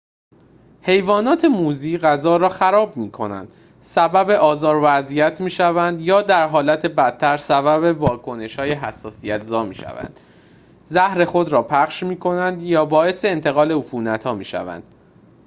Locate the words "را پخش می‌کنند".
11.51-12.63